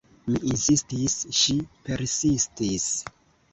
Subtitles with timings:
[0.35, 1.57] Mi insistis; ŝi
[1.91, 2.91] persistis.